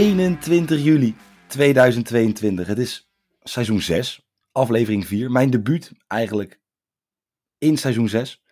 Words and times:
21 0.00 0.82
juli 0.82 1.14
2022. 1.46 2.66
Het 2.66 2.78
is 2.78 3.10
seizoen 3.42 3.80
6, 3.80 4.26
aflevering 4.52 5.06
4. 5.06 5.30
Mijn 5.30 5.50
debuut 5.50 5.92
eigenlijk 6.06 6.60
in 7.58 7.78
seizoen 7.78 8.08
6. 8.08 8.42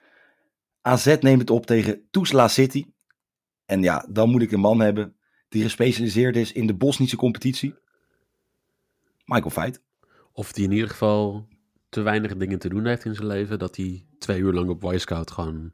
AZ 0.80 1.16
neemt 1.20 1.40
het 1.40 1.50
op 1.50 1.66
tegen 1.66 2.08
Tuzla 2.10 2.48
City. 2.48 2.86
En 3.64 3.82
ja, 3.82 4.06
dan 4.10 4.30
moet 4.30 4.42
ik 4.42 4.52
een 4.52 4.60
man 4.60 4.80
hebben 4.80 5.16
die 5.48 5.62
gespecialiseerd 5.62 6.36
is 6.36 6.52
in 6.52 6.66
de 6.66 6.74
Bosnische 6.74 7.16
competitie. 7.16 7.74
Michael 9.24 9.50
Feit. 9.50 9.82
Of 10.32 10.52
die 10.52 10.64
in 10.64 10.72
ieder 10.72 10.88
geval 10.88 11.48
te 11.88 12.00
weinig 12.00 12.36
dingen 12.36 12.58
te 12.58 12.68
doen 12.68 12.86
heeft 12.86 13.04
in 13.04 13.14
zijn 13.14 13.26
leven. 13.26 13.58
Dat 13.58 13.76
hij 13.76 14.06
twee 14.18 14.40
uur 14.40 14.52
lang 14.52 14.68
op 14.68 14.82
Wisecout 14.82 15.30
gewoon 15.30 15.72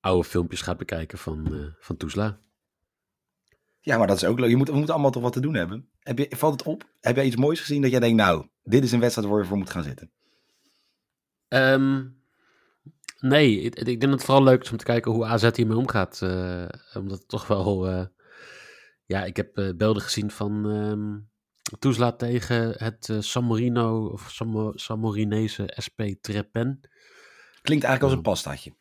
oude 0.00 0.28
filmpjes 0.28 0.62
gaat 0.62 0.78
bekijken 0.78 1.18
van, 1.18 1.54
uh, 1.54 1.66
van 1.78 1.96
Tuzla. 1.96 2.40
Ja, 3.80 3.98
maar 3.98 4.06
dat 4.06 4.16
is 4.16 4.24
ook 4.24 4.38
leuk. 4.38 4.50
Je 4.50 4.56
moet, 4.56 4.68
we 4.68 4.74
moeten 4.74 4.94
allemaal 4.94 5.10
toch 5.10 5.22
wat 5.22 5.32
te 5.32 5.40
doen 5.40 5.54
hebben. 5.54 5.88
Heb 5.98 6.18
je, 6.18 6.26
valt 6.36 6.52
het 6.52 6.62
op? 6.68 6.84
Heb 7.00 7.16
jij 7.16 7.24
iets 7.24 7.36
moois 7.36 7.60
gezien 7.60 7.82
dat 7.82 7.90
jij 7.90 8.00
denkt, 8.00 8.16
nou, 8.16 8.46
dit 8.62 8.84
is 8.84 8.92
een 8.92 9.00
wedstrijd 9.00 9.28
waar 9.28 9.38
je 9.38 9.44
voor 9.46 9.58
moet 9.58 9.70
gaan 9.70 9.82
zitten? 9.82 10.10
Um, 11.48 12.16
nee, 13.18 13.60
ik, 13.60 13.74
ik, 13.74 13.84
denk 13.84 14.00
dat 14.00 14.10
het 14.10 14.24
vooral 14.24 14.44
leuk 14.44 14.62
is 14.62 14.70
om 14.70 14.76
te 14.76 14.84
kijken 14.84 15.12
hoe 15.12 15.24
AZ 15.24 15.50
hiermee 15.54 15.76
omgaat. 15.76 16.20
Uh, 16.22 16.68
omdat 16.94 17.18
het 17.18 17.28
toch 17.28 17.46
wel... 17.46 17.88
Uh, 17.88 18.04
ja, 19.04 19.24
ik 19.24 19.36
heb 19.36 19.58
uh, 19.58 19.74
beelden 19.76 20.02
gezien 20.02 20.30
van 20.30 20.64
um, 20.64 21.28
Tuzla 21.78 22.12
tegen 22.12 22.74
het 22.76 23.16
Samorino 23.18 24.06
of 24.06 24.30
Sam 24.30 24.72
Samorinese 24.74 25.74
SP 25.84 26.00
Trepen. 26.20 26.80
Klinkt 27.62 27.84
eigenlijk 27.84 28.02
als 28.02 28.12
een 28.12 28.22
pastaatje. 28.22 28.72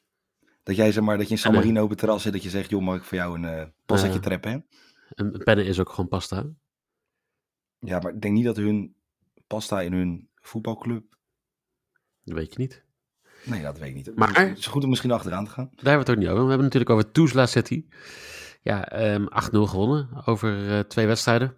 Dat 0.63 0.75
jij 0.75 0.91
zeg 0.91 1.03
maar, 1.03 1.17
dat 1.17 1.27
je 1.27 1.33
in 1.33 1.39
San 1.39 1.53
Marino 1.53 1.83
op 1.83 1.89
het 1.89 1.99
terras 1.99 2.21
zit, 2.21 2.33
dat 2.33 2.43
je 2.43 2.49
zegt, 2.49 2.69
joh, 2.69 2.81
mag 2.81 2.95
ik 2.95 3.03
voor 3.03 3.17
jou 3.17 3.35
een 3.35 3.59
uh, 3.59 3.63
pastaatje 3.85 4.19
treppen? 4.19 4.65
Een 5.09 5.41
pennen 5.43 5.65
is 5.65 5.79
ook 5.79 5.89
gewoon 5.89 6.07
pasta. 6.07 6.45
Ja, 7.79 7.99
maar 7.99 8.13
ik 8.13 8.21
denk 8.21 8.33
niet 8.33 8.45
dat 8.45 8.57
hun 8.57 8.95
pasta 9.47 9.81
in 9.81 9.93
hun 9.93 10.29
voetbalclub... 10.35 11.17
Dat 12.23 12.37
weet 12.37 12.53
je 12.53 12.59
niet. 12.59 12.83
Nee, 13.45 13.61
dat 13.61 13.77
weet 13.77 13.89
ik 13.89 13.95
niet. 13.95 14.15
Maar 14.15 14.39
het 14.39 14.57
is 14.57 14.67
goed 14.67 14.83
om 14.83 14.89
misschien 14.89 15.11
achteraan 15.11 15.45
te 15.45 15.51
gaan. 15.51 15.65
Daar 15.65 15.75
hebben 15.75 15.93
we 15.93 15.99
het 15.99 16.09
ook 16.09 16.17
niet 16.17 16.27
over. 16.27 16.43
We 16.43 16.49
hebben 16.49 16.65
het 16.65 16.73
natuurlijk 16.73 16.91
over 16.91 17.11
Tuzla 17.11 17.45
City. 17.45 17.85
Ja, 18.61 19.13
um, 19.13 19.27
8-0 19.29 19.69
gewonnen 19.69 20.25
over 20.25 20.69
uh, 20.69 20.79
twee 20.79 21.07
wedstrijden. 21.07 21.57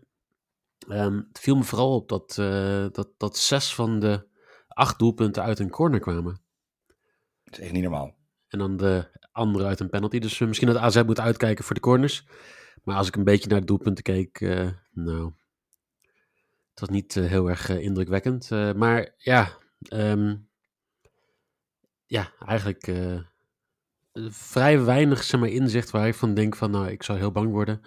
Um, 0.87 1.27
het 1.27 1.39
viel 1.39 1.55
me 1.55 1.63
vooral 1.63 1.95
op 1.95 2.09
dat, 2.09 2.37
uh, 2.39 2.85
dat, 2.91 3.09
dat 3.17 3.37
zes 3.37 3.75
van 3.75 3.99
de 3.99 4.27
acht 4.67 4.99
doelpunten 4.99 5.43
uit 5.43 5.59
een 5.59 5.69
corner 5.69 5.99
kwamen. 5.99 6.41
Dat 7.43 7.53
is 7.53 7.59
echt 7.59 7.71
niet 7.71 7.83
normaal. 7.83 8.15
En 8.47 8.59
dan 8.59 8.77
de 8.77 9.19
andere 9.31 9.65
uit 9.65 9.79
een 9.79 9.89
penalty. 9.89 10.19
Dus 10.19 10.39
misschien 10.39 10.67
dat 10.67 10.77
AZ 10.77 11.03
moet 11.03 11.19
uitkijken 11.19 11.63
voor 11.63 11.75
de 11.75 11.81
corners. 11.81 12.25
Maar 12.83 12.95
als 12.95 13.07
ik 13.07 13.15
een 13.15 13.23
beetje 13.23 13.49
naar 13.49 13.59
de 13.59 13.65
doelpunten 13.65 14.03
keek, 14.03 14.39
uh, 14.39 14.69
nou, 14.91 15.31
het 16.69 16.79
was 16.79 16.89
niet 16.89 17.15
uh, 17.15 17.25
heel 17.25 17.49
erg 17.49 17.69
uh, 17.69 17.81
indrukwekkend. 17.81 18.49
maar 18.75 19.13
ja, 19.17 19.57
um, 19.93 20.49
ja, 22.05 22.31
eigenlijk 22.45 22.91
vrij 24.29 24.83
weinig 24.83 25.23
zeg 25.23 25.39
maar, 25.39 25.49
inzicht 25.49 25.91
waar 25.91 26.07
ik 26.07 26.15
van 26.15 26.33
denk 26.33 26.55
van, 26.55 26.71
nou, 26.71 26.87
ik 26.87 27.03
zou 27.03 27.17
heel 27.17 27.31
bang 27.31 27.51
worden. 27.51 27.81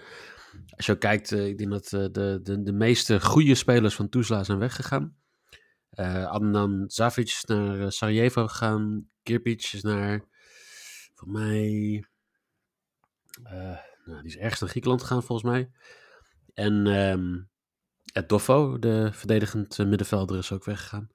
Als 0.77 0.87
je 0.87 0.93
ook 0.93 1.01
kijkt, 1.01 1.31
ik 1.31 1.59
denk 1.59 1.71
dat 1.71 1.89
de, 1.89 2.41
de, 2.43 2.63
de 2.63 2.73
meeste 2.73 3.21
goede 3.21 3.55
spelers 3.55 3.95
van 3.95 4.09
Tuzla 4.09 4.45
zijn 4.45 4.59
weggegaan. 4.59 5.17
Uh, 5.99 6.27
Adnan 6.27 6.85
is 7.15 7.45
naar 7.45 7.93
Sarajevo 7.93 8.47
gegaan. 8.47 9.09
Kirpic 9.23 9.73
is 9.73 9.83
naar 9.83 10.25
voor 11.15 11.29
mij. 11.29 12.05
Nou, 14.05 14.23
die 14.23 14.31
is 14.31 14.37
ergens 14.37 14.61
naar 14.61 14.71
Griekenland 14.71 15.03
gegaan, 15.03 15.23
volgens 15.23 15.51
mij. 15.51 15.71
En 16.55 16.87
um, 16.87 17.49
het 18.13 18.29
Doffo, 18.29 18.79
de 18.79 19.09
verdedigend 19.13 19.79
middenvelder, 19.79 20.39
is 20.39 20.53
ook 20.53 20.65
weggegaan. 20.65 21.09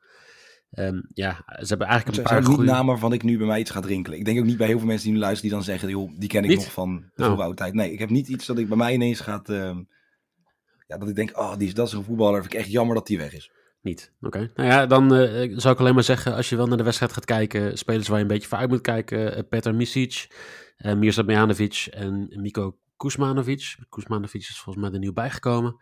Um, 0.71 1.09
ja, 1.13 1.43
ze 1.45 1.65
hebben 1.67 1.87
eigenlijk 1.87 2.17
een 2.17 2.23
paar 2.23 2.33
zijn 2.33 2.45
goede... 2.45 2.61
niet 2.61 2.71
namen 2.71 2.85
waarvan 2.85 3.13
ik 3.13 3.23
nu 3.23 3.37
bij 3.37 3.47
mij 3.47 3.59
iets 3.59 3.71
ga 3.71 3.79
drinkelen. 3.79 4.19
Ik 4.19 4.25
denk 4.25 4.39
ook 4.39 4.45
niet 4.45 4.57
bij 4.57 4.67
heel 4.67 4.77
veel 4.77 4.87
mensen 4.87 5.05
die 5.05 5.13
nu 5.13 5.19
luisteren 5.19 5.49
die 5.49 5.59
dan 5.59 5.67
zeggen, 5.67 5.89
joh, 5.89 6.11
die 6.19 6.29
ken 6.29 6.43
ik 6.43 6.49
Niet? 6.49 6.57
nog 6.57 6.71
van 6.71 7.11
de 7.15 7.23
Oh. 7.23 7.39
oude 7.39 7.55
tijd. 7.55 7.73
Nee, 7.73 7.91
ik 7.91 7.99
heb 7.99 8.09
niet 8.09 8.27
iets 8.27 8.45
dat 8.45 8.57
ik 8.57 8.67
bij 8.67 8.77
mij 8.77 8.93
ineens 8.93 9.19
gaat... 9.19 9.49
ehm, 9.49 9.83
ja, 10.87 10.97
dat 10.97 11.09
ik 11.09 11.15
denk, 11.15 11.37
oh, 11.37 11.57
die 11.57 11.67
is, 11.67 11.73
dat 11.73 11.87
is 11.87 11.93
een 11.93 12.03
voetballer. 12.03 12.41
Vind 12.41 12.53
ik 12.53 12.59
echt 12.59 12.71
jammer 12.71 12.95
dat 12.95 13.07
die 13.07 13.17
weg 13.17 13.33
is. 13.33 13.51
Niet, 13.81 14.13
oké. 14.21 14.51
Nou 14.55 14.69
ja, 14.69 14.85
dan 14.85 15.15
eh, 15.15 15.57
zou 15.57 15.73
ik 15.73 15.79
alleen 15.79 15.93
maar 15.93 16.03
zeggen, 16.03 16.35
als 16.35 16.49
je 16.49 16.55
wel 16.55 16.67
naar 16.67 16.77
de 16.77 16.83
wedstrijd 16.83 17.13
gaat 17.13 17.25
kijken, 17.25 17.77
spelers 17.77 18.07
waar 18.07 18.17
je 18.17 18.23
een 18.23 18.29
beetje 18.29 18.47
voor 18.47 18.57
uit 18.57 18.69
moet 18.69 18.81
kijken, 18.81 19.35
eh, 19.35 19.43
Petar 19.49 19.75
Misic, 19.75 20.27
uh, 20.77 21.23
Bejanovic 21.25 21.87
en 21.91 22.27
Miko 22.35 22.77
Kuzmanovic. 22.97 23.75
Kuzmanovic 23.89 24.41
is 24.41 24.59
volgens 24.59 24.85
mij 24.85 24.93
er 24.93 24.99
nieuw 24.99 25.13
bijgekomen. 25.13 25.75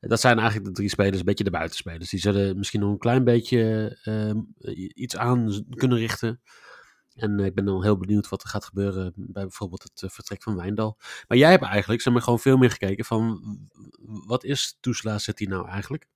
Eh, 0.00 0.10
Dat 0.10 0.20
zijn 0.20 0.38
eigenlijk 0.38 0.66
de 0.68 0.72
drie 0.72 0.88
spelers, 0.88 1.18
een 1.18 1.24
beetje 1.24 1.44
de 1.44 1.50
buitenspelers. 1.50 2.10
Die 2.10 2.20
zullen 2.20 2.58
misschien 2.58 2.80
nog 2.80 2.90
een 2.90 2.98
klein 2.98 3.24
beetje 3.24 3.90
eh, 4.02 4.88
iets 4.94 5.16
aan 5.16 5.64
kunnen 5.76 5.98
richten. 5.98 6.40
En 7.14 7.40
eh, 7.40 7.46
ik 7.46 7.54
ben 7.54 7.64
dan 7.64 7.82
heel 7.82 7.96
benieuwd 7.96 8.28
wat 8.28 8.42
er 8.42 8.48
gaat 8.48 8.64
gebeuren 8.64 9.12
bij 9.16 9.42
bijvoorbeeld 9.42 9.82
het 9.82 10.02
eh, 10.02 10.10
vertrek 10.10 10.42
van 10.42 10.56
Wijndal. 10.56 10.96
Maar 11.28 11.38
jij 11.38 11.50
hebt 11.50 11.64
eigenlijk 11.64 12.02
zeg 12.02 12.12
maar, 12.12 12.22
gewoon 12.22 12.38
veel 12.38 12.56
meer 12.56 12.70
gekeken 12.70 13.04
van 13.04 13.40
wat 14.26 14.44
is 14.44 14.76
Tuzla 14.80 15.18
City 15.18 15.44
nou 15.44 15.68
eigenlijk? 15.68 16.06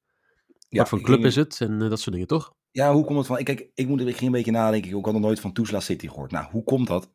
Ja, 0.68 0.78
wat 0.78 0.88
voor 0.88 1.00
club 1.00 1.16
ging- 1.16 1.28
is 1.28 1.36
het 1.36 1.60
en 1.60 1.82
eh, 1.82 1.88
dat 1.88 2.00
soort 2.00 2.12
dingen, 2.12 2.26
toch? 2.26 2.54
Ja, 2.70 2.92
hoe 2.92 3.04
komt 3.04 3.18
het 3.18 3.26
van? 3.26 3.38
Ik, 3.38 3.44
kijk, 3.44 3.70
ik, 3.74 3.88
moet, 3.88 4.00
ging 4.02 4.20
een 4.20 4.30
beetje 4.30 4.50
nadenken. 4.50 4.96
Ik 4.98 5.04
had 5.04 5.12
nog 5.12 5.22
nooit 5.22 5.40
van 5.40 5.52
Tuzla 5.52 5.80
City 5.80 6.08
gehoord. 6.08 6.30
Nou, 6.30 6.50
hoe 6.50 6.64
komt 6.64 6.86
dat? 6.86 7.10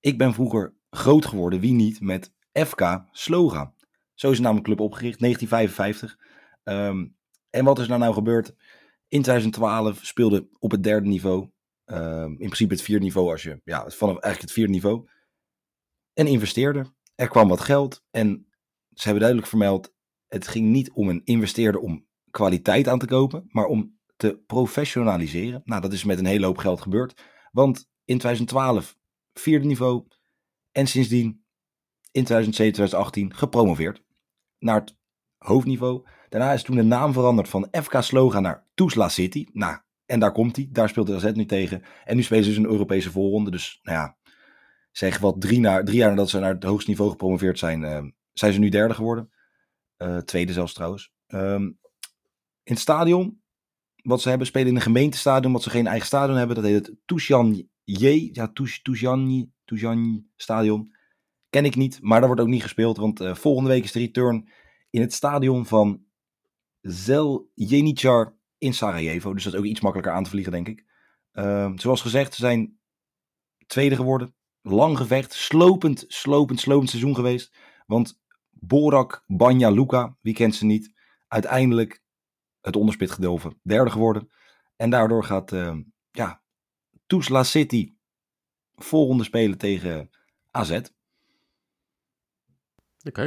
Ik 0.00 0.18
ben 0.18 0.34
vroeger 0.34 0.74
groot 0.90 1.26
geworden, 1.26 1.60
wie 1.60 1.72
niet, 1.72 2.00
met 2.00 2.32
FK 2.52 3.04
Sloga. 3.10 3.74
Zo 4.14 4.30
is 4.30 4.40
namelijk 4.40 4.66
club 4.66 4.80
opgericht, 4.80 5.18
1955. 5.18 6.18
Ehm, 6.62 7.06
en 7.50 7.64
wat 7.64 7.78
is 7.78 7.88
er 7.88 7.98
nou 7.98 8.14
gebeurd? 8.14 8.54
In 9.08 9.22
2012 9.22 9.98
speelde 10.02 10.48
op 10.58 10.70
het 10.70 10.82
derde 10.82 11.08
niveau, 11.08 11.50
ehm, 11.84 12.30
in 12.30 12.36
principe 12.36 12.74
het 12.74 12.82
vierde 12.82 13.04
niveau, 13.04 13.30
als 13.30 13.42
je, 13.42 13.60
ja, 13.64 13.80
vanaf 13.80 14.12
eigenlijk 14.12 14.40
het 14.40 14.52
vierde 14.52 14.72
niveau, 14.72 15.08
een 16.14 16.26
investeerder. 16.26 16.92
Er 17.14 17.28
kwam 17.28 17.48
wat 17.48 17.60
geld 17.60 18.02
en 18.10 18.46
ze 18.92 19.02
hebben 19.02 19.20
duidelijk 19.20 19.48
vermeld, 19.48 19.94
het 20.26 20.48
ging 20.48 20.66
niet 20.66 20.90
om 20.90 21.08
een 21.08 21.20
investeerder 21.24 21.80
om 21.80 22.05
kwaliteit 22.36 22.88
aan 22.88 22.98
te 22.98 23.06
kopen, 23.06 23.44
maar 23.48 23.66
om 23.66 23.98
te 24.16 24.42
professionaliseren. 24.46 25.62
Nou, 25.64 25.80
dat 25.80 25.92
is 25.92 26.04
met 26.04 26.18
een 26.18 26.26
hele 26.26 26.46
hoop 26.46 26.58
geld 26.58 26.80
gebeurd. 26.80 27.22
Want 27.52 27.88
in 28.04 28.18
2012 28.18 28.96
vierde 29.32 29.66
niveau 29.66 30.06
en 30.72 30.86
sindsdien 30.86 31.44
in 32.12 32.24
2007, 32.24 32.72
2018 32.72 33.34
gepromoveerd 33.34 34.02
naar 34.58 34.80
het 34.80 34.96
hoofdniveau. 35.38 36.06
Daarna 36.28 36.52
is 36.52 36.62
toen 36.62 36.76
de 36.76 36.82
naam 36.82 37.12
veranderd 37.12 37.48
van 37.48 37.68
FK 37.82 38.02
Sloga 38.02 38.40
naar 38.40 38.66
Tuzla 38.74 39.08
City. 39.08 39.46
Nou, 39.52 39.78
en 40.06 40.20
daar 40.20 40.32
komt 40.32 40.56
hij. 40.56 40.68
Daar 40.70 40.88
speelt 40.88 41.06
de 41.06 41.14
AZ 41.14 41.32
nu 41.32 41.44
tegen. 41.44 41.82
En 42.04 42.16
nu 42.16 42.22
spelen 42.22 42.44
ze 42.44 42.50
dus 42.50 42.58
een 42.58 42.70
Europese 42.70 43.10
voorronde. 43.10 43.50
Dus, 43.50 43.78
nou 43.82 43.98
ja, 43.98 44.16
zeg 44.90 45.18
wat 45.18 45.40
drie, 45.40 45.60
na, 45.60 45.82
drie 45.82 45.98
jaar 45.98 46.10
nadat 46.10 46.30
ze 46.30 46.38
naar 46.38 46.54
het 46.54 46.64
hoogste 46.64 46.90
niveau 46.90 47.10
gepromoveerd 47.10 47.58
zijn, 47.58 47.84
eh, 47.84 48.04
zijn 48.32 48.52
ze 48.52 48.58
nu 48.58 48.68
derde 48.68 48.94
geworden. 48.94 49.30
Eh, 49.96 50.18
tweede 50.18 50.52
zelfs 50.52 50.72
trouwens. 50.72 51.12
Ehm, 51.26 51.70
in 52.66 52.72
het 52.72 52.80
stadion, 52.80 53.40
wat 54.02 54.20
ze 54.20 54.28
hebben, 54.28 54.46
spelen 54.46 54.68
in 54.68 54.74
een 54.74 54.80
gemeentestadion, 54.80 55.52
wat 55.52 55.62
ze 55.62 55.70
geen 55.70 55.86
eigen 55.86 56.06
stadion 56.06 56.36
hebben. 56.36 56.56
Dat 56.56 56.64
heet 56.64 56.86
het 56.86 56.96
Tushan 57.04 57.68
J. 57.84 58.30
Ja, 58.32 58.52
Tushan 58.82 59.52
Tushan 59.64 60.26
Stadion. 60.36 60.94
Ken 61.50 61.64
ik 61.64 61.76
niet, 61.76 61.98
maar 62.02 62.18
daar 62.18 62.26
wordt 62.26 62.42
ook 62.42 62.48
niet 62.48 62.62
gespeeld. 62.62 62.96
Want 62.96 63.20
eh, 63.20 63.34
volgende 63.34 63.70
week 63.70 63.84
is 63.84 63.92
de 63.92 63.98
return 63.98 64.48
in 64.90 65.00
het 65.00 65.12
stadion 65.12 65.66
van 65.66 66.04
Zeljenicar 66.80 68.36
in 68.58 68.74
Sarajevo. 68.74 69.34
Dus 69.34 69.44
dat 69.44 69.52
is 69.52 69.58
ook 69.58 69.64
iets 69.64 69.80
makkelijker 69.80 70.14
aan 70.14 70.24
te 70.24 70.30
vliegen, 70.30 70.52
denk 70.52 70.68
ik. 70.68 70.84
Ehm, 71.32 71.78
zoals 71.78 72.00
gezegd, 72.00 72.34
ze 72.34 72.40
zijn 72.40 72.78
tweede 73.66 73.96
geworden. 73.96 74.34
Lang 74.62 74.96
gevecht, 74.96 75.32
slopend, 75.32 76.04
slopend, 76.08 76.60
slopend 76.60 76.90
seizoen 76.90 77.14
geweest. 77.14 77.56
Want 77.86 78.20
Borak 78.50 79.24
Banja 79.26 79.70
Luka, 79.70 80.16
wie 80.20 80.34
kent 80.34 80.54
ze 80.54 80.64
niet, 80.64 80.92
uiteindelijk 81.28 82.04
het 82.66 82.76
onderspit 82.76 83.10
gedoven. 83.10 83.60
Derde 83.62 83.90
geworden. 83.90 84.28
En 84.76 84.90
daardoor 84.90 85.24
gaat 85.24 85.52
ehm, 85.52 85.82
ja, 86.10 86.42
Tuzla 87.06 87.42
City 87.42 87.94
volgende 88.74 89.24
spelen 89.24 89.58
tegen 89.58 90.10
AZ. 90.50 90.80
Oké. 93.02 93.22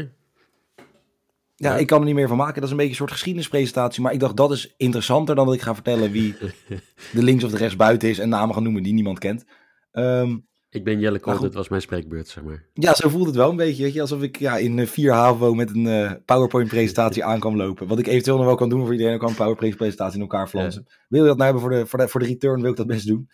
Ja, 1.56 1.72
Ja. 1.74 1.78
ik 1.78 1.88
kan 1.88 2.00
er 2.00 2.06
niet 2.06 2.16
meer 2.16 2.28
van 2.28 2.38
maken. 2.38 2.56
Dat 2.56 2.64
is 2.64 2.70
een 2.70 2.76
beetje 2.76 2.92
een 2.92 2.98
soort 2.98 3.12
geschiedenispresentatie. 3.12 4.02
Maar 4.02 4.14
ik 4.14 4.20
dacht, 4.20 4.38
dat 4.38 4.52
is 4.52 4.74
interessanter 4.78 5.36
dan 5.36 5.46
dat 5.46 5.56
ik 5.56 5.62
ga 5.62 5.74
vertellen 5.74 6.12
wie 6.12 6.36
de 7.14 7.24
links 7.24 7.44
of 7.44 7.52
de 7.52 7.58
rechts 7.58 7.76
buiten 7.76 8.10
is 8.10 8.20
en 8.20 8.30
namen 8.30 8.54
gaan 8.54 8.64
noemen 8.64 8.84
die 8.84 8.94
niemand 8.94 9.20
kent. 9.20 9.46
Ehm, 9.92 10.38
Ik 10.72 10.84
ben 10.84 11.00
Jelle 11.00 11.20
Kool, 11.20 11.40
dit 11.40 11.54
was 11.54 11.70
mijn 11.70 11.82
spreekbeurt, 11.82 12.28
zeg 12.28 12.44
maar. 12.44 12.66
ja, 12.74 12.94
zo 12.94 13.10
voelt 13.10 13.26
het 13.26 13.36
wel 13.36 13.50
een 13.50 13.56
beetje. 13.56 13.84
Weet 13.84 13.94
je, 13.94 14.02
alsof 14.02 14.22
ik 14.22 14.40
ja, 14.40 14.58
in 14.58 14.80
eh, 14.80 14.88
4 14.88 15.12
HAVO 15.14 15.54
met 15.54 15.70
een 15.70 15.88
eh, 15.88 16.12
PowerPoint-presentatie 16.26 17.24
aan 17.30 17.40
kan 17.40 17.56
lopen. 17.56 17.88
Wat 17.88 18.00
ik 18.00 18.08
eventueel 18.08 18.38
nog 18.38 18.46
wel 18.46 18.56
kan 18.56 18.70
doen 18.70 18.82
voor 18.84 18.92
iedereen. 18.92 19.14
Ik 19.14 19.20
kan 19.20 19.30
een 19.30 19.36
PowerPoint-presentatie 19.36 20.16
in 20.16 20.22
elkaar 20.22 20.48
flansen. 20.48 20.88
Wil 21.08 21.22
je 21.22 21.28
dat 21.28 21.38
nou 21.38 21.52
hebben 21.52 21.62
voor 21.62 21.80
de, 21.80 21.86
voor, 21.86 22.00
de, 22.00 22.08
voor 22.08 22.20
de 22.20 22.26
return, 22.26 22.62
wil 22.62 22.72
ik 22.72 22.78
dat 22.78 22.88
best 22.88 23.08
doen. 23.08 23.30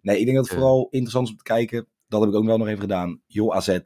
Nee, 0.00 0.18
ik 0.18 0.24
denk 0.24 0.36
dat 0.36 0.44
het 0.46 0.54
Ja. 0.54 0.60
vooral 0.60 0.86
interessant 0.90 1.24
is 1.26 1.30
om 1.32 1.36
te 1.38 1.42
kijken. 1.44 1.86
Dat 2.08 2.20
heb 2.20 2.30
ik 2.30 2.36
ook 2.36 2.44
wel 2.44 2.58
nog 2.58 2.66
even 2.66 2.80
gedaan. 2.80 3.20
Joh, 3.26 3.54
AZ. 3.56 3.78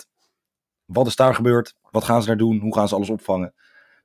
Wat 0.84 1.06
is 1.06 1.16
daar 1.16 1.34
gebeurd? 1.34 1.74
Wat 1.90 2.04
gaan 2.04 2.20
ze 2.20 2.26
daar 2.26 2.36
doen? 2.36 2.58
Hoe 2.58 2.74
gaan 2.74 2.88
ze 2.88 2.94
alles 2.94 3.10
opvangen? 3.10 3.54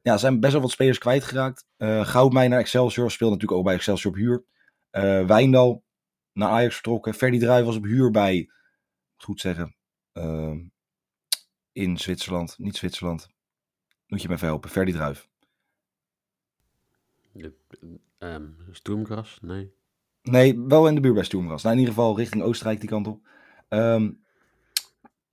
Ja, 0.02 0.18
zijn 0.18 0.40
best 0.40 0.54
wel 0.54 0.62
wat 0.62 0.72
spelers 0.72 0.98
kwijtgeraakt. 0.98 1.66
Uh, 1.78 2.06
Goudmijn 2.06 2.50
naar 2.50 2.60
Excelsior 2.60 3.12
speelde 3.12 3.34
natuurlijk 3.34 3.60
ook 3.60 3.66
bij 3.66 3.76
Excelsior 3.76 4.14
op 4.14 4.20
huur. 4.20 4.44
Uh, 4.92 5.26
Wijndal 5.28 5.84
naar 6.34 6.50
Ajax 6.50 6.74
vertrokken. 6.74 7.14
Ferdy 7.14 7.40
Druij 7.40 7.64
was 7.64 7.76
op 7.76 7.84
huur 7.84 8.12
bij, 8.12 8.50
goed 9.24 9.40
zeggen, 9.40 9.76
uh, 10.14 10.60
in 11.72 11.98
Zwitserland. 11.98 12.56
Niet 12.58 12.76
Zwitserland. 12.76 13.30
Moet 14.08 14.22
je 14.22 14.28
me 14.28 14.34
even 14.34 14.48
helpen. 14.48 14.70
Ferdy 14.70 14.92
Druijf. 14.92 15.30
Um, 18.18 18.58
Stoemgras? 18.72 19.38
Nee. 19.42 19.74
Nee, 20.22 20.60
wel 20.60 20.88
in 20.88 20.96
de 20.96 21.02
buurt 21.02 21.14
bij 21.14 21.24
Stoemgras. 21.24 21.64
Nou, 21.64 21.76
in 21.76 21.82
ieder 21.82 21.96
geval 21.96 22.18
richting 22.18 22.44
Oostenrijk 22.44 22.80
die 22.80 22.90
kant 22.90 23.08
op. 23.08 23.28
Um, 23.70 24.24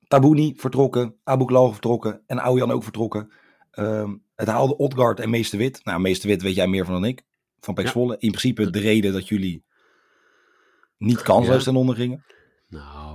Tabouni 0.06 0.54
vertrokken. 0.56 1.16
Abu 1.24 1.72
vertrokken. 1.72 2.22
En 2.26 2.38
Aujan 2.38 2.70
ook 2.70 2.82
vertrokken. 2.82 3.32
Um, 3.72 4.24
het 4.34 4.48
haalde 4.48 4.76
Odgaard 4.76 5.20
en 5.20 5.30
Meester 5.30 5.58
Wit. 5.58 5.84
Nou, 5.84 6.00
Meester 6.00 6.28
Wit 6.28 6.42
weet 6.42 6.54
jij 6.54 6.68
meer 6.68 6.84
van 6.84 6.94
dan 6.94 7.04
ik. 7.04 7.26
Van 7.60 7.74
Pek. 7.74 7.94
In 7.94 8.16
principe 8.16 8.70
de 8.70 8.78
reden 8.78 9.12
dat 9.12 9.28
jullie 9.28 9.64
niet 10.98 11.22
kansloos 11.22 11.58
ja. 11.58 11.64
ten 11.64 11.76
onder 11.76 11.96
gingen. 11.96 12.24
Nou, 12.68 13.07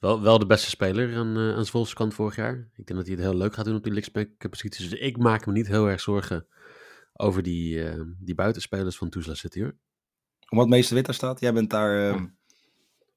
wel, 0.00 0.22
wel 0.22 0.38
de 0.38 0.46
beste 0.46 0.68
speler 0.68 1.16
aan, 1.16 1.38
uh, 1.38 1.56
aan 1.56 1.64
Zwolse 1.64 1.94
kant 1.94 2.14
vorig 2.14 2.36
jaar. 2.36 2.54
Ik 2.54 2.86
denk 2.86 2.98
dat 2.98 3.06
hij 3.06 3.16
het 3.16 3.24
heel 3.24 3.36
leuk 3.36 3.54
gaat 3.54 3.64
doen 3.64 3.76
op 3.76 3.82
die 3.82 3.92
linksback-positie. 3.92 4.88
Dus 4.88 4.98
ik 4.98 5.16
maak 5.16 5.46
me 5.46 5.52
niet 5.52 5.66
heel 5.66 5.88
erg 5.88 6.00
zorgen 6.00 6.46
over 7.12 7.42
die, 7.42 7.74
uh, 7.74 8.02
die 8.18 8.34
buitenspelers 8.34 8.96
van 8.96 9.08
Tuzla 9.08 9.34
City 9.34 9.60
hoor. 9.60 9.76
Omdat 10.48 10.68
Meester 10.68 10.94
Wit 10.94 11.06
daar 11.06 11.14
staat? 11.14 11.40
Jij 11.40 11.52
bent 11.52 11.70
daar... 11.70 11.96
Uh, 11.96 12.14
ja. 12.14 12.30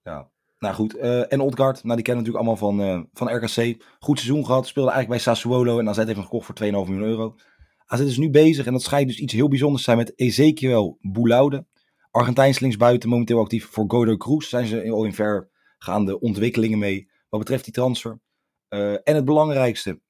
ja. 0.03 0.31
Nou 0.59 0.75
goed, 0.75 0.95
uh, 0.95 1.33
en 1.33 1.39
Odgaard, 1.39 1.83
nou 1.83 1.95
die 1.95 2.05
kennen 2.05 2.23
natuurlijk 2.23 2.45
allemaal 2.49 2.75
van, 2.75 3.09
van 3.13 3.35
RKC. 3.35 3.83
Goed 3.99 4.19
seizoen 4.19 4.45
gehad, 4.45 4.67
speelde 4.67 4.91
eigenlijk 4.91 5.23
bij 5.23 5.33
Sassuolo 5.33 5.79
en 5.79 5.89
AZ 5.89 5.97
heeft 5.97 6.09
hem 6.09 6.23
gekocht 6.23 6.45
voor 6.45 6.55
2,5 6.55 6.69
miljoen 6.69 7.01
euro. 7.01 7.35
AZ 7.85 7.99
is 7.99 8.17
nu 8.17 8.29
bezig 8.29 8.65
en 8.65 8.73
dat 8.73 8.81
schijnt 8.81 9.07
dus 9.07 9.19
iets 9.19 9.33
heel 9.33 9.47
bijzonders 9.47 9.83
te 9.83 9.91
zijn 9.91 9.97
met 10.05 10.19
Ezekiel 10.19 10.97
Boulaude. 11.01 11.65
Argentijns 12.11 12.59
linksbuiten, 12.59 13.09
momenteel 13.09 13.39
actief 13.39 13.65
voor 13.65 13.85
Godo 13.87 14.17
Cruz. 14.17 14.49
Zijn 14.49 14.67
ze 14.67 14.91
al 14.91 15.05
in 15.05 15.13
vergaande 15.83 16.19
ontwikkelingen 16.19 16.79
mee 16.79 17.09
wat 17.29 17.39
betreft 17.39 17.63
die 17.63 17.73
transfer. 17.73 18.19
Uh, 18.69 18.91
en 18.91 19.15
het 19.15 19.25
belangrijkste, 19.25 20.01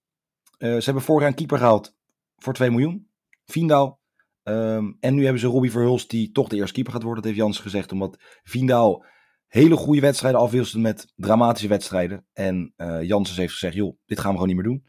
ze 0.58 0.82
hebben 0.84 1.04
vorig 1.04 1.22
jaar 1.22 1.30
een 1.30 1.38
keeper 1.38 1.58
gehaald 1.58 1.96
voor 2.38 2.54
2 2.54 2.70
miljoen. 2.70 3.10
Viendaal. 3.46 4.02
Um, 4.44 4.98
en 5.00 5.16
nu 5.16 5.24
hebben 5.24 5.42
ze 5.42 5.48
Robbie 5.48 5.72
Verhulst 5.72 6.10
die 6.10 6.32
toch 6.32 6.48
de 6.48 6.56
eerste 6.56 6.74
keeper 6.74 6.94
gaat 6.94 7.04
worden. 7.04 7.24
Dat 7.24 7.32
heeft 7.32 7.44
Jans 7.44 7.60
gezegd, 7.60 7.92
omdat 7.92 8.18
Viendaal 8.44 9.06
hele 9.48 9.76
goede 9.76 10.02
wedstrijden 10.02 10.40
afwisselt 10.40 10.82
met 10.82 11.12
dramatische 11.16 11.68
wedstrijden. 11.68 12.26
En 12.34 12.74
uh, 12.78 13.04
Janssens 13.04 13.38
heeft 13.38 13.54
gezegd, 13.54 13.74
joh, 13.74 13.98
dit 14.06 14.20
gaan 14.20 14.32
we 14.32 14.38
gewoon 14.38 14.48
niet 14.48 14.64
meer 14.64 14.72
doen. 14.72 14.86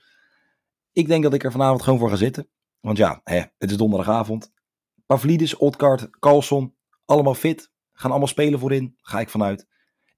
Ik 0.92 1.06
denk 1.06 1.22
dat 1.22 1.34
ik 1.34 1.44
er 1.44 1.52
vanavond 1.52 1.82
gewoon 1.82 1.98
voor 1.98 2.10
ga 2.10 2.16
zitten. 2.16 2.48
Want 2.80 2.96
ja, 2.96 3.20
hè, 3.24 3.42
het 3.58 3.70
is 3.70 3.76
donderdagavond. 3.76 4.52
Pavlidis, 5.06 5.56
Odgaard, 5.56 6.10
Carlson, 6.18 6.74
allemaal 7.04 7.34
fit. 7.34 7.72
Gaan 7.92 8.10
allemaal 8.10 8.28
spelen 8.28 8.58
voorin, 8.58 8.94
ga 9.00 9.20
ik 9.20 9.28
vanuit. 9.28 9.66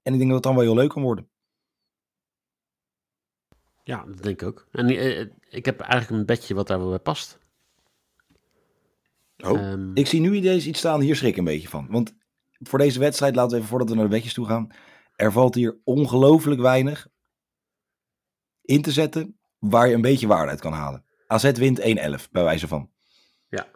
En 0.07 0.13
ik 0.13 0.19
denk 0.19 0.31
dat 0.31 0.43
het 0.43 0.53
dan 0.53 0.55
wel 0.55 0.73
heel 0.73 0.81
leuk 0.81 0.89
kan 0.89 1.01
worden. 1.01 1.29
Ja, 3.83 4.05
dat 4.05 4.23
denk 4.23 4.41
ik 4.41 4.47
ook. 4.47 4.67
En 4.71 4.91
uh, 4.91 5.19
ik 5.49 5.65
heb 5.65 5.79
eigenlijk 5.79 6.11
een 6.19 6.25
bedje 6.25 6.53
wat 6.53 6.67
daar 6.67 6.79
wel 6.79 6.89
bij 6.89 6.99
past. 6.99 7.39
Oh, 9.37 9.71
um, 9.71 9.91
ik 9.95 10.07
zie 10.07 10.19
nu 10.19 10.35
ineens 10.35 10.65
iets 10.65 10.79
staan, 10.79 11.01
hier 11.01 11.15
schrik 11.15 11.31
ik 11.31 11.37
een 11.37 11.43
beetje 11.43 11.67
van. 11.67 11.87
Want 11.89 12.15
voor 12.59 12.79
deze 12.79 12.99
wedstrijd, 12.99 13.35
laten 13.35 13.51
we 13.51 13.57
even 13.57 13.67
voordat 13.67 13.89
we 13.89 13.95
naar 13.95 14.03
de 14.03 14.09
bedjes 14.09 14.33
toe 14.33 14.45
gaan. 14.45 14.71
Er 15.15 15.31
valt 15.31 15.55
hier 15.55 15.77
ongelooflijk 15.83 16.61
weinig 16.61 17.07
in 18.61 18.81
te 18.81 18.91
zetten 18.91 19.39
waar 19.59 19.87
je 19.87 19.93
een 19.93 20.01
beetje 20.01 20.27
waarde 20.27 20.51
uit 20.51 20.61
kan 20.61 20.73
halen. 20.73 21.05
AZ 21.27 21.51
wint 21.51 21.79
1-11, 21.79 21.83
bij 22.31 22.43
wijze 22.43 22.67
van. 22.67 22.91
Ja, 23.49 23.67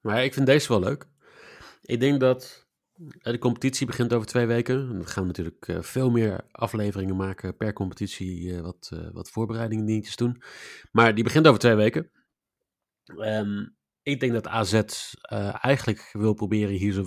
maar 0.00 0.24
ik 0.24 0.34
vind 0.34 0.46
deze 0.46 0.68
wel 0.68 0.80
leuk. 0.80 1.06
Ik 1.82 2.00
denk 2.00 2.20
dat 2.20 2.66
de 3.22 3.38
competitie 3.38 3.86
begint 3.86 4.12
over 4.12 4.26
twee 4.26 4.46
weken. 4.46 4.88
En 4.88 4.92
dan 4.92 5.06
gaan 5.06 5.22
we 5.22 5.28
natuurlijk 5.28 5.68
uh, 5.68 5.82
veel 5.82 6.10
meer 6.10 6.44
afleveringen 6.50 7.16
maken 7.16 7.56
per 7.56 7.72
competitie, 7.72 8.42
uh, 8.42 8.60
wat, 8.60 8.90
uh, 8.94 9.08
wat 9.12 9.30
voorbereidingen 9.30 9.86
dingetjes 9.86 10.16
doen. 10.16 10.42
Maar 10.90 11.14
die 11.14 11.24
begint 11.24 11.46
over 11.46 11.60
twee 11.60 11.74
weken. 11.74 12.10
Um, 13.04 13.76
ik 14.02 14.20
denk 14.20 14.32
dat 14.32 14.46
AZ 14.46 14.82
eigenlijk 15.60 16.10
wil 16.12 16.34
proberen 16.34 16.74
hier 16.74 16.92
zo 16.92 17.04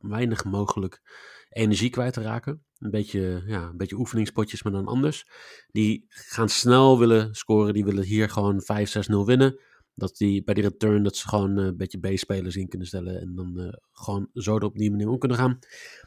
weinig 0.00 0.44
mogelijk 0.44 1.02
energie 1.50 1.90
kwijt 1.90 2.12
te 2.12 2.22
raken. 2.22 2.64
Een 2.78 2.90
beetje, 2.90 3.42
ja, 3.46 3.62
een 3.62 3.76
beetje 3.76 3.96
oefeningspotjes, 3.96 4.62
maar 4.62 4.72
dan 4.72 4.86
anders. 4.86 5.26
Die 5.70 6.04
gaan 6.08 6.48
snel 6.48 6.98
willen 6.98 7.34
scoren. 7.34 7.74
Die 7.74 7.84
willen 7.84 8.04
hier 8.04 8.30
gewoon 8.30 8.62
5-6-0 8.62 9.24
winnen. 9.24 9.60
Dat 10.00 10.16
die 10.16 10.44
bij 10.44 10.54
die 10.54 10.62
return 10.62 11.02
dat 11.02 11.16
ze 11.16 11.28
gewoon 11.28 11.58
uh, 11.58 11.64
een 11.64 11.76
beetje 11.76 11.98
B-spelers 11.98 12.56
in 12.56 12.68
kunnen 12.68 12.86
stellen. 12.86 13.20
En 13.20 13.34
dan 13.34 13.60
uh, 13.60 13.72
gewoon 13.92 14.28
zo 14.34 14.56
er 14.56 14.64
op 14.64 14.76
die 14.76 14.90
manier 14.90 15.08
om 15.08 15.18
kunnen 15.18 15.38
gaan. 15.38 15.58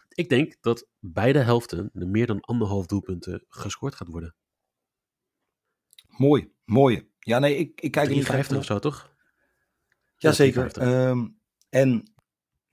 Ik 0.10 0.30
denk 0.30 0.56
dat 0.62 0.88
beide 1.00 1.40
helften 1.40 1.90
de 1.94 2.06
meer 2.06 2.28
dan 2.28 2.40
anderhalf 2.40 2.86
doelpunten 2.86 3.46
gescoord 3.48 3.96
gaat 3.96 4.08
worden. 4.08 4.36
Mooi, 6.08 6.52
mooi. 6.66 7.10
Ja, 7.20 7.40
nee, 7.40 7.58
ik, 7.58 7.82
ik 7.82 7.92
kijk 7.92 8.08
er 8.08 8.16
niet 8.16 8.26
50 8.26 8.58
of 8.58 8.66
zo, 8.66 8.80
toch? 8.80 9.16
Jazeker. 10.18 11.08
Um, 11.08 11.38
en 11.70 12.14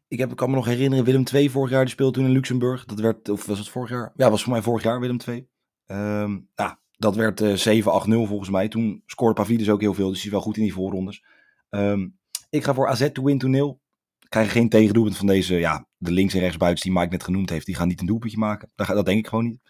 ik, 0.08 0.18
heb, 0.18 0.30
ik 0.30 0.36
kan 0.36 0.50
me 0.50 0.56
nog 0.56 0.66
herinneren, 0.66 1.04
Willem 1.04 1.24
II 1.32 1.50
vorig 1.50 1.70
jaar, 1.70 1.84
die 1.84 1.92
speelde 1.92 2.12
toen 2.12 2.24
in 2.24 2.32
Luxemburg. 2.32 2.84
Dat 2.84 3.00
werd, 3.00 3.28
of 3.28 3.46
was 3.46 3.58
het 3.58 3.68
vorig 3.68 3.90
jaar? 3.90 4.12
Ja, 4.16 4.30
was 4.30 4.42
voor 4.42 4.52
mij 4.52 4.62
vorig 4.62 4.82
jaar 4.82 5.00
Willem 5.00 5.18
II. 5.26 5.48
Um, 5.86 6.48
nou, 6.54 6.76
dat 7.00 7.16
werd 7.16 7.40
uh, 7.40 7.82
7-8-0 7.82 7.84
volgens 8.28 8.50
mij. 8.50 8.68
Toen 8.68 9.02
scoorde 9.06 9.34
Pavlidis 9.34 9.70
ook 9.70 9.80
heel 9.80 9.94
veel, 9.94 10.08
dus 10.08 10.16
hij 10.16 10.26
is 10.26 10.32
wel 10.32 10.40
goed 10.40 10.56
in 10.56 10.62
die 10.62 10.72
voorrondes. 10.72 11.24
Um, 11.70 12.18
ik 12.50 12.64
ga 12.64 12.74
voor 12.74 12.88
AZ 12.88 13.10
to 13.12 13.22
win 13.22 13.38
to 13.38 13.48
nil. 13.48 13.80
Krijgen 14.28 14.52
geen 14.52 14.68
tegendoelpunt 14.68 15.16
van 15.16 15.26
deze, 15.26 15.54
ja, 15.54 15.86
de 15.96 16.10
links- 16.10 16.34
en 16.34 16.40
rechtsbuitens 16.40 16.82
die 16.82 16.92
Mike 16.92 17.08
net 17.08 17.24
genoemd 17.24 17.50
heeft. 17.50 17.66
Die 17.66 17.74
gaan 17.74 17.88
niet 17.88 18.00
een 18.00 18.06
doelpuntje 18.06 18.38
maken. 18.38 18.70
Dat, 18.74 18.86
dat 18.86 19.06
denk 19.06 19.18
ik 19.18 19.26
gewoon 19.26 19.44
niet. 19.44 19.60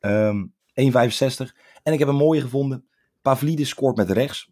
Um, 0.00 0.54
1,65. 0.66 0.92
En 1.82 1.92
ik 1.92 1.98
heb 1.98 2.08
een 2.08 2.14
mooie 2.14 2.40
gevonden. 2.40 2.86
Pavlidis 3.22 3.68
scoort 3.68 3.96
met 3.96 4.10
rechts. 4.10 4.50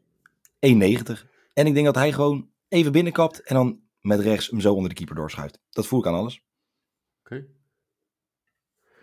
1,90. 0.66 0.70
En 1.52 1.66
ik 1.66 1.74
denk 1.74 1.84
dat 1.84 1.94
hij 1.94 2.12
gewoon 2.12 2.48
even 2.68 2.92
binnenkapt 2.92 3.42
en 3.42 3.54
dan 3.54 3.80
met 4.00 4.20
rechts 4.20 4.50
hem 4.50 4.60
zo 4.60 4.74
onder 4.74 4.88
de 4.88 4.94
keeper 4.94 5.14
doorschuift. 5.14 5.60
Dat 5.70 5.86
voel 5.86 6.00
ik 6.00 6.06
aan 6.06 6.14
alles. 6.14 6.42
Oké. 7.20 7.46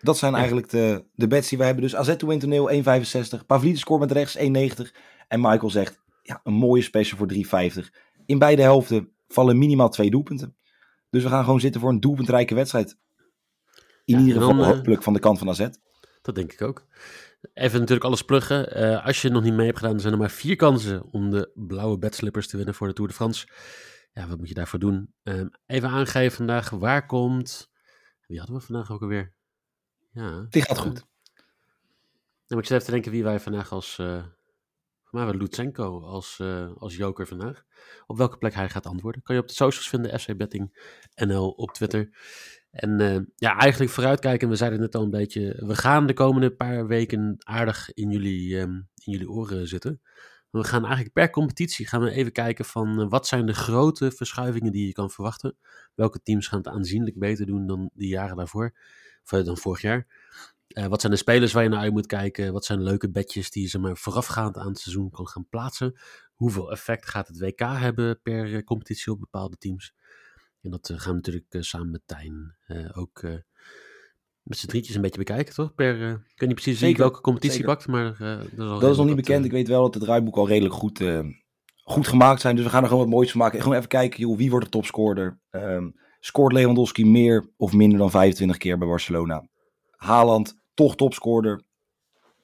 Dat 0.01 0.17
zijn 0.17 0.31
ja. 0.31 0.37
eigenlijk 0.37 0.69
de, 0.69 1.05
de 1.13 1.27
bets 1.27 1.49
die 1.49 1.57
wij 1.57 1.67
hebben. 1.67 1.85
Dus 1.85 1.95
AZ 1.95 2.15
to 2.15 2.27
win 2.27 2.39
toneel 2.39 2.71
1,65. 2.71 3.45
Pavlidis 3.47 3.79
scoort 3.79 3.99
met 3.99 4.11
rechts 4.11 4.37
1,90. 4.37 4.43
En 5.27 5.41
Michael 5.41 5.69
zegt, 5.69 5.99
ja, 6.21 6.39
een 6.43 6.53
mooie 6.53 6.81
special 6.81 7.17
voor 7.17 7.33
3,50. 7.73 7.87
In 8.25 8.39
beide 8.39 8.61
helften 8.61 9.11
vallen 9.27 9.57
minimaal 9.57 9.89
twee 9.89 10.09
doelpunten. 10.09 10.55
Dus 11.09 11.23
we 11.23 11.29
gaan 11.29 11.43
gewoon 11.43 11.59
zitten 11.59 11.81
voor 11.81 11.89
een 11.89 11.99
doelpuntrijke 11.99 12.55
wedstrijd. 12.55 12.97
In 14.05 14.19
ja, 14.19 14.25
ieder 14.25 14.41
geval 14.41 14.55
dan, 14.55 14.65
hopelijk 14.65 15.03
van 15.03 15.13
de 15.13 15.19
kant 15.19 15.39
van 15.39 15.49
AZ. 15.49 15.67
Dat 16.21 16.35
denk 16.35 16.53
ik 16.53 16.61
ook. 16.61 16.85
Even 17.53 17.79
natuurlijk 17.79 18.05
alles 18.05 18.21
pluggen. 18.21 18.83
Uh, 18.83 19.05
als 19.05 19.21
je 19.21 19.29
nog 19.29 19.43
niet 19.43 19.53
mee 19.53 19.65
hebt 19.65 19.77
gedaan, 19.79 19.99
zijn 19.99 20.13
er 20.13 20.19
maar 20.19 20.29
vier 20.31 20.55
kansen 20.55 21.03
om 21.11 21.29
de 21.29 21.51
blauwe 21.53 21.97
bedslippers 21.97 22.47
te 22.47 22.57
winnen 22.57 22.75
voor 22.75 22.87
de 22.87 22.93
Tour 22.93 23.09
de 23.09 23.15
France. 23.15 23.47
Ja, 24.13 24.27
wat 24.27 24.37
moet 24.37 24.47
je 24.47 24.53
daarvoor 24.53 24.79
doen? 24.79 25.13
Um, 25.23 25.49
even 25.65 25.89
aangeven 25.89 26.37
vandaag, 26.37 26.69
waar 26.69 27.05
komt... 27.05 27.69
Wie 28.27 28.37
hadden 28.37 28.55
we 28.55 28.61
vandaag 28.61 28.91
ook 28.91 29.01
alweer? 29.01 29.36
Ja. 30.17 30.45
Die 30.49 30.61
gaat 30.61 30.77
goed. 30.77 31.05
Uh, 32.47 32.57
ik 32.57 32.65
zit 32.65 32.71
even 32.71 32.85
te 32.85 32.91
denken 32.91 33.11
wie 33.11 33.23
wij 33.23 33.39
vandaag 33.39 33.71
als... 33.71 33.97
Uh, 33.97 34.23
voor 35.03 35.19
mij 35.19 35.33
Lutsenko 35.33 36.01
als, 36.01 36.39
uh, 36.41 36.71
als 36.77 36.95
joker 36.95 37.27
vandaag. 37.27 37.63
Op 38.05 38.17
welke 38.17 38.37
plek 38.37 38.53
hij 38.53 38.69
gaat 38.69 38.85
antwoorden. 38.85 39.21
Kan 39.21 39.35
je 39.35 39.41
op 39.41 39.47
de 39.47 39.53
socials 39.53 39.89
vinden, 39.89 40.19
FC 40.19 40.37
Betting 40.37 40.91
NL 41.15 41.49
op 41.49 41.71
Twitter. 41.71 42.09
En 42.71 42.99
uh, 42.99 43.19
ja, 43.35 43.57
eigenlijk 43.57 43.91
vooruitkijken, 43.91 44.49
we 44.49 44.55
zeiden 44.55 44.81
het 44.81 44.91
net 44.91 45.01
al 45.01 45.05
een 45.07 45.17
beetje, 45.17 45.65
we 45.65 45.75
gaan 45.75 46.07
de 46.07 46.13
komende 46.13 46.55
paar 46.55 46.87
weken 46.87 47.35
aardig 47.39 47.93
in 47.93 48.11
jullie, 48.11 48.59
um, 48.59 48.89
in 49.03 49.11
jullie 49.11 49.29
oren 49.29 49.67
zitten. 49.67 50.01
We 50.49 50.63
gaan 50.63 50.83
eigenlijk 50.83 51.13
per 51.13 51.29
competitie 51.29 51.87
gaan 51.87 52.01
we 52.01 52.11
even 52.11 52.31
kijken 52.31 52.65
van 52.65 53.01
uh, 53.01 53.09
wat 53.09 53.27
zijn 53.27 53.45
de 53.45 53.53
grote 53.53 54.11
verschuivingen 54.11 54.71
die 54.71 54.87
je 54.87 54.93
kan 54.93 55.09
verwachten. 55.09 55.57
Welke 55.95 56.21
teams 56.21 56.47
gaan 56.47 56.59
het 56.59 56.67
aanzienlijk 56.67 57.19
beter 57.19 57.45
doen 57.45 57.67
dan 57.67 57.89
die 57.93 58.09
jaren 58.09 58.37
daarvoor, 58.37 58.73
dan 59.29 59.57
vorig 59.57 59.81
jaar. 59.81 60.07
wat 60.67 61.01
zijn 61.01 61.13
de 61.13 61.19
spelers 61.19 61.53
waar 61.53 61.63
je 61.63 61.69
naar 61.69 61.79
uit 61.79 61.91
moet 61.91 62.05
kijken? 62.05 62.53
Wat 62.53 62.65
zijn 62.65 62.83
leuke 62.83 63.09
bedjes 63.09 63.51
die 63.51 63.69
je 63.71 63.77
maar, 63.77 63.97
voorafgaand 63.97 64.57
aan 64.57 64.67
het 64.67 64.79
seizoen 64.79 65.09
kan 65.09 65.27
gaan 65.27 65.47
plaatsen? 65.49 65.99
Hoeveel 66.35 66.71
effect 66.71 67.07
gaat 67.07 67.27
het 67.27 67.39
WK 67.39 67.59
hebben 67.59 68.21
per 68.21 68.63
competitie 68.63 69.11
op 69.11 69.19
bepaalde 69.19 69.57
teams? 69.57 69.93
En 70.61 70.71
dat 70.71 70.89
uh, 70.89 70.99
gaan 70.99 71.09
we 71.09 71.15
natuurlijk 71.15 71.47
samen 71.59 71.91
met 71.91 72.01
Tijn 72.05 72.55
ook 72.93 73.21
met 74.41 74.57
z'n 74.57 74.67
drietjes 74.67 74.95
een 74.95 75.01
beetje 75.01 75.17
bekijken, 75.17 75.53
toch? 75.53 75.75
Per, 75.75 75.95
ik 76.09 76.39
weet 76.39 76.49
niet 76.49 76.53
precies 76.53 76.79
zeker, 76.79 76.99
welke 76.99 77.21
competitie 77.21 77.57
zeker. 77.57 77.75
pakt, 77.75 77.87
maar... 77.87 78.17
dat 78.17 78.73
is, 78.75 78.79
dat 78.79 78.91
is 78.91 78.97
nog 78.97 79.05
niet 79.05 79.15
bekend. 79.15 79.45
Ik 79.45 79.51
weet 79.51 79.67
wel 79.67 79.81
dat 79.81 79.93
het 79.93 80.03
draaiboek 80.03 80.35
al 80.35 80.47
redelijk 80.47 80.73
goed, 80.73 81.03
goed 81.83 82.07
gemaakt 82.07 82.41
zijn. 82.41 82.55
Dus 82.55 82.65
we 82.65 82.69
gaan 82.69 82.81
er 82.81 82.89
gewoon 82.89 83.03
wat 83.03 83.13
moois 83.13 83.31
van 83.31 83.39
maken. 83.39 83.61
Gewoon 83.61 83.77
even 83.77 83.89
kijken, 83.89 84.19
joh, 84.19 84.37
wie 84.37 84.49
wordt 84.49 84.65
de 84.65 84.71
topscorer? 84.71 85.39
Um, 85.51 85.95
scoort 86.19 86.53
Lewandowski 86.53 87.05
meer 87.05 87.49
of 87.57 87.73
minder 87.73 87.97
dan 87.97 88.11
25 88.11 88.57
keer 88.57 88.77
bij 88.77 88.87
Barcelona? 88.87 89.47
Haaland, 89.91 90.59
toch 90.73 90.95
topscorer. 90.95 91.61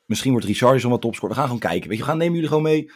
Misschien 0.05 0.31
wordt 0.31 0.45
Richarlison 0.45 0.91
wat 0.91 1.01
topscorer. 1.01 1.35
We 1.35 1.39
gaan 1.41 1.49
gewoon 1.49 1.69
kijken. 1.69 1.89
Weet 1.89 1.97
je, 1.97 2.03
we 2.03 2.09
gaan 2.09 2.17
nemen 2.17 2.33
jullie 2.33 2.49
gewoon 2.49 2.63
mee 2.63 2.91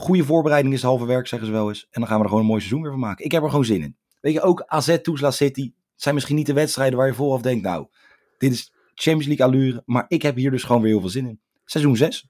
Goede 0.00 0.24
voorbereiding 0.24 0.74
is 0.74 0.80
het 0.80 0.90
halve 0.90 1.06
werk, 1.06 1.26
zeggen 1.26 1.48
ze 1.48 1.54
wel 1.54 1.68
eens. 1.68 1.86
En 1.90 2.00
dan 2.00 2.06
gaan 2.06 2.16
we 2.16 2.22
er 2.22 2.28
gewoon 2.28 2.42
een 2.42 2.50
mooi 2.50 2.60
seizoen 2.60 2.82
weer 2.82 2.90
van 2.90 3.00
maken. 3.00 3.24
Ik 3.24 3.32
heb 3.32 3.42
er 3.42 3.48
gewoon 3.48 3.64
zin 3.64 3.82
in. 3.82 3.96
Weet 4.20 4.32
je, 4.32 4.40
ook 4.40 4.62
AZ, 4.66 4.98
Tuzla 5.02 5.30
City 5.30 5.72
zijn 5.94 6.14
misschien 6.14 6.36
niet 6.36 6.46
de 6.46 6.52
wedstrijden 6.52 6.98
waar 6.98 7.06
je 7.06 7.14
vooraf 7.14 7.40
denkt, 7.40 7.64
nou, 7.64 7.86
dit 8.38 8.52
is 8.52 8.72
Champions 8.94 9.26
League 9.26 9.46
allure. 9.46 9.82
Maar 9.86 10.04
ik 10.08 10.22
heb 10.22 10.36
hier 10.36 10.50
dus 10.50 10.62
gewoon 10.62 10.82
weer 10.82 10.90
heel 10.90 11.00
veel 11.00 11.10
zin 11.10 11.26
in. 11.26 11.40
Seizoen 11.64 11.96
6. 11.96 12.28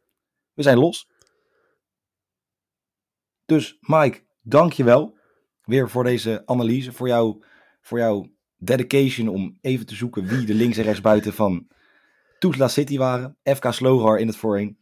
We 0.55 0.63
zijn 0.63 0.79
los. 0.79 1.11
Dus 3.45 3.77
Mike, 3.81 4.23
dank 4.43 4.73
je 4.73 4.85
wel 4.85 5.19
weer 5.71 5.91
voor 5.91 6.05
deze 6.05 6.43
analyse. 6.47 6.93
Voor, 6.93 7.09
jou, 7.09 7.43
voor 7.81 7.99
jouw 7.99 8.31
dedication 8.59 9.29
om 9.29 9.59
even 9.61 9.87
te 9.87 9.95
zoeken 9.95 10.27
wie 10.27 10.47
de 10.47 10.55
links 10.55 10.77
en 10.77 10.85
rechts 10.85 11.01
buiten 11.01 11.33
van 11.33 11.67
Tuzla 12.39 12.69
City 12.69 12.99
waren. 12.99 13.37
FK 13.43 13.73
Slogar 13.73 14.19
in 14.19 14.27
het 14.27 14.37
voorheen. 14.37 14.79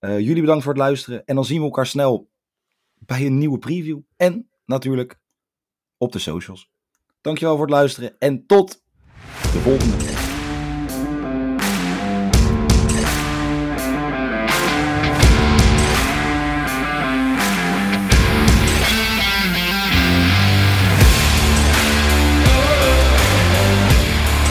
Uh, 0.00 0.18
jullie 0.18 0.40
bedankt 0.40 0.62
voor 0.62 0.72
het 0.72 0.82
luisteren. 0.82 1.24
En 1.24 1.34
dan 1.34 1.44
zien 1.44 1.58
we 1.58 1.64
elkaar 1.64 1.86
snel 1.86 2.30
bij 2.94 3.26
een 3.26 3.38
nieuwe 3.38 3.58
preview. 3.58 3.98
En 4.16 4.48
natuurlijk 4.64 5.18
op 5.96 6.12
de 6.12 6.18
socials. 6.18 6.70
Dankjewel 7.20 7.56
voor 7.56 7.66
het 7.66 7.74
luisteren. 7.74 8.18
En 8.18 8.46
tot 8.46 8.82
de 9.42 9.58
volgende 9.58 9.96
keer. 9.96 10.19